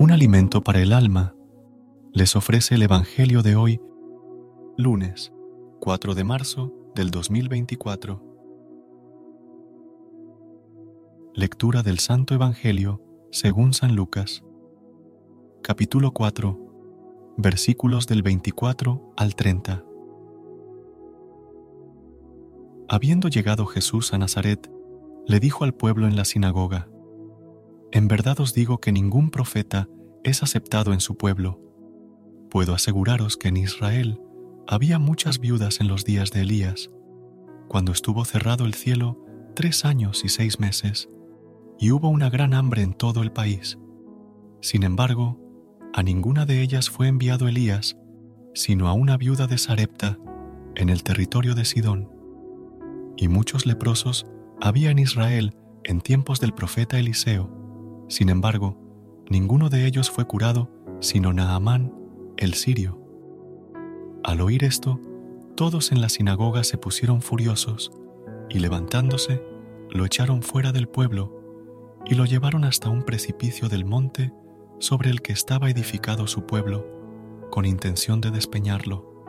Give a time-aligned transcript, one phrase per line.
[0.00, 1.34] Un alimento para el alma
[2.12, 3.80] les ofrece el Evangelio de hoy,
[4.76, 5.32] lunes
[5.80, 8.22] 4 de marzo del 2024.
[11.34, 14.44] Lectura del Santo Evangelio según San Lucas,
[15.64, 19.84] capítulo 4, versículos del 24 al 30.
[22.88, 24.70] Habiendo llegado Jesús a Nazaret,
[25.26, 26.88] le dijo al pueblo en la sinagoga,
[27.92, 29.88] en verdad os digo que ningún profeta
[30.24, 31.60] es aceptado en su pueblo.
[32.50, 34.20] Puedo aseguraros que en Israel
[34.66, 36.90] había muchas viudas en los días de Elías,
[37.68, 41.08] cuando estuvo cerrado el cielo tres años y seis meses,
[41.78, 43.78] y hubo una gran hambre en todo el país.
[44.60, 45.40] Sin embargo,
[45.94, 47.96] a ninguna de ellas fue enviado Elías,
[48.54, 50.18] sino a una viuda de Sarepta,
[50.74, 52.10] en el territorio de Sidón.
[53.16, 54.26] Y muchos leprosos
[54.60, 57.57] había en Israel en tiempos del profeta Eliseo,
[58.08, 58.76] sin embargo,
[59.28, 60.70] ninguno de ellos fue curado
[61.00, 61.94] sino Naamán,
[62.36, 62.98] el sirio.
[64.24, 65.00] Al oír esto,
[65.54, 67.92] todos en la sinagoga se pusieron furiosos
[68.48, 69.42] y levantándose,
[69.90, 71.34] lo echaron fuera del pueblo
[72.04, 74.32] y lo llevaron hasta un precipicio del monte
[74.80, 76.86] sobre el que estaba edificado su pueblo,
[77.50, 79.24] con intención de despeñarlo.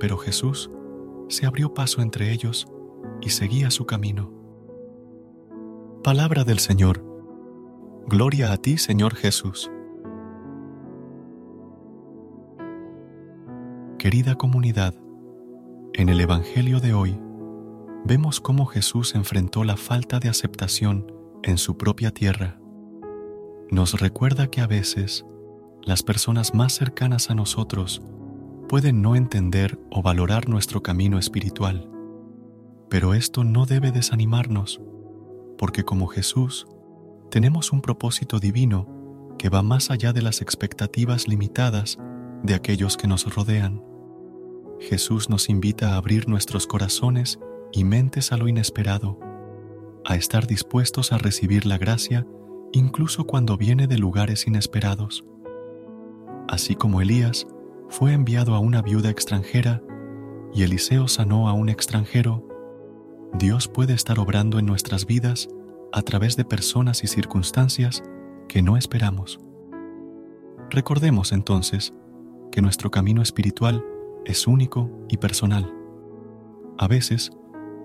[0.00, 0.70] Pero Jesús
[1.28, 2.66] se abrió paso entre ellos
[3.20, 4.32] y seguía su camino.
[6.02, 7.11] Palabra del Señor.
[8.08, 9.70] Gloria a ti, Señor Jesús.
[13.98, 14.94] Querida comunidad,
[15.94, 17.18] en el Evangelio de hoy
[18.04, 21.12] vemos cómo Jesús enfrentó la falta de aceptación
[21.44, 22.58] en su propia tierra.
[23.70, 25.24] Nos recuerda que a veces
[25.82, 28.02] las personas más cercanas a nosotros
[28.68, 31.88] pueden no entender o valorar nuestro camino espiritual,
[32.90, 34.82] pero esto no debe desanimarnos,
[35.56, 36.66] porque como Jesús,
[37.32, 38.86] tenemos un propósito divino
[39.38, 41.98] que va más allá de las expectativas limitadas
[42.42, 43.82] de aquellos que nos rodean.
[44.80, 47.40] Jesús nos invita a abrir nuestros corazones
[47.72, 49.18] y mentes a lo inesperado,
[50.04, 52.26] a estar dispuestos a recibir la gracia
[52.70, 55.24] incluso cuando viene de lugares inesperados.
[56.48, 57.46] Así como Elías
[57.88, 59.82] fue enviado a una viuda extranjera
[60.52, 62.46] y Eliseo sanó a un extranjero,
[63.32, 65.48] Dios puede estar obrando en nuestras vidas
[65.92, 68.02] a través de personas y circunstancias
[68.48, 69.38] que no esperamos.
[70.70, 71.92] Recordemos entonces
[72.50, 73.84] que nuestro camino espiritual
[74.24, 75.72] es único y personal.
[76.78, 77.30] A veces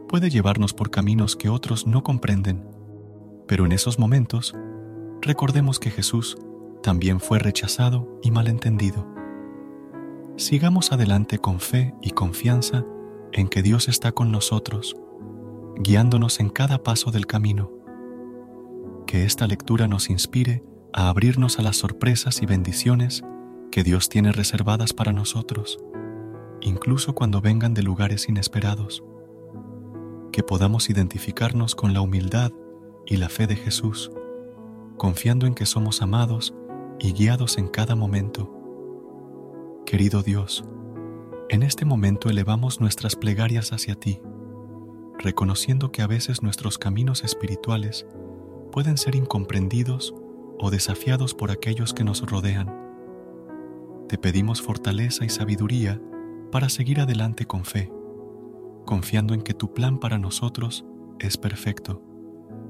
[0.08, 2.66] puede llevarnos por caminos que otros no comprenden,
[3.46, 4.56] pero en esos momentos
[5.22, 6.38] recordemos que Jesús
[6.82, 9.06] también fue rechazado y malentendido.
[10.38, 12.86] Sigamos adelante con fe y confianza
[13.34, 14.96] en que Dios está con nosotros,
[15.78, 17.77] guiándonos en cada paso del camino
[19.08, 20.64] que esta lectura nos inspire
[20.94, 23.24] a abrirnos a las sorpresas y bendiciones
[23.72, 25.80] que Dios tiene reservadas para nosotros,
[26.62, 29.04] incluso cuando vengan de lugares inesperados.
[30.32, 32.52] Que podamos identificarnos con la humildad
[33.08, 34.12] y la fe de Jesús,
[34.98, 36.54] confiando en que somos amados
[37.00, 38.54] y guiados en cada momento.
[39.86, 40.66] Querido Dios,
[41.50, 44.20] en este momento elevamos nuestras plegarias hacia ti,
[45.18, 48.06] reconociendo que a veces nuestros caminos espirituales
[48.78, 50.14] pueden ser incomprendidos
[50.60, 52.72] o desafiados por aquellos que nos rodean.
[54.08, 56.00] Te pedimos fortaleza y sabiduría
[56.52, 57.92] para seguir adelante con fe,
[58.86, 60.86] confiando en que tu plan para nosotros
[61.18, 62.04] es perfecto,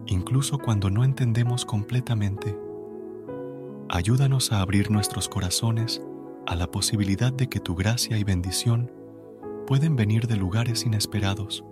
[0.05, 2.57] incluso cuando no entendemos completamente.
[3.89, 6.01] Ayúdanos a abrir nuestros corazones
[6.45, 8.93] a la posibilidad de que tu gracia y bendición
[9.67, 11.65] pueden venir de lugares inesperados.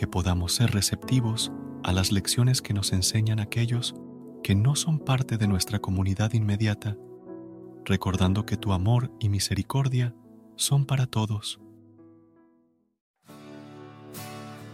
[0.00, 1.52] Que podamos ser receptivos
[1.84, 3.94] a las lecciones que nos enseñan aquellos
[4.42, 6.96] que no son parte de nuestra comunidad inmediata,
[7.84, 10.14] recordando que tu amor y misericordia
[10.56, 11.60] son para todos.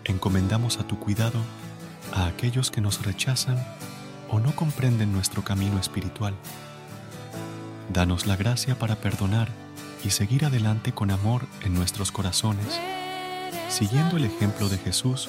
[0.05, 1.41] Encomendamos a tu cuidado
[2.13, 3.59] a aquellos que nos rechazan
[4.31, 6.37] o no comprenden nuestro camino espiritual.
[7.93, 9.49] Danos la gracia para perdonar
[10.05, 12.81] y seguir adelante con amor en nuestros corazones,
[13.69, 15.29] siguiendo el ejemplo de Jesús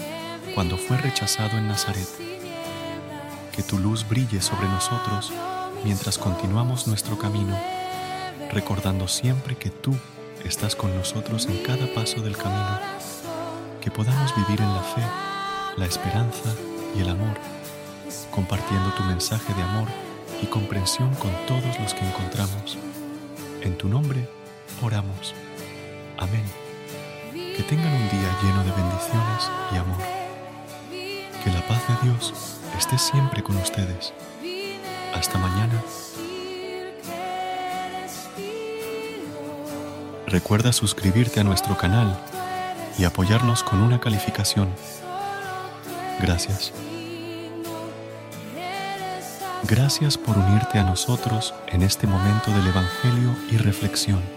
[0.56, 2.08] cuando fue rechazado en Nazaret.
[3.52, 5.32] Que tu luz brille sobre nosotros
[5.84, 7.58] mientras continuamos nuestro camino,
[8.52, 9.96] recordando siempre que tú
[10.44, 12.80] estás con nosotros en cada paso del camino.
[13.82, 15.02] Que podamos vivir en la fe,
[15.78, 16.54] la esperanza
[16.96, 17.38] y el amor,
[18.32, 19.88] compartiendo tu mensaje de amor
[20.42, 22.78] y comprensión con todos los que encontramos.
[23.62, 24.28] En tu nombre
[24.82, 25.34] oramos.
[26.18, 26.67] Amén.
[27.58, 29.98] Que tengan un día lleno de bendiciones y amor.
[31.44, 32.32] Que la paz de Dios
[32.78, 34.14] esté siempre con ustedes.
[35.16, 35.82] Hasta mañana.
[40.28, 42.16] Recuerda suscribirte a nuestro canal
[43.00, 44.70] y apoyarnos con una calificación.
[46.22, 46.72] Gracias.
[49.64, 54.37] Gracias por unirte a nosotros en este momento del Evangelio y reflexión.